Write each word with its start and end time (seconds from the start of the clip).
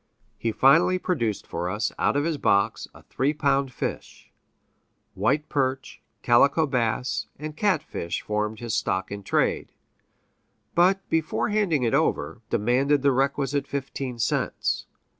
He 0.39 0.51
finally 0.51 0.97
produced 0.97 1.45
for 1.45 1.69
us, 1.69 1.91
out 1.99 2.15
of 2.15 2.23
his 2.23 2.39
box, 2.39 2.87
a 2.91 3.03
three 3.03 3.35
pound 3.35 3.71
fish, 3.71 4.31
white 5.13 5.47
perch, 5.47 6.01
calico 6.23 6.65
bass, 6.65 7.27
and 7.37 7.55
catfish 7.55 8.23
formed 8.23 8.57
his 8.61 8.73
stock 8.73 9.11
in 9.11 9.21
trade, 9.21 9.71
but, 10.73 11.07
before 11.09 11.49
handing 11.49 11.83
it 11.83 11.93
over, 11.93 12.41
demanded 12.49 13.03
the 13.03 13.11
requisite 13.11 13.67
fifteen 13.67 14.17
cents. 14.17 14.87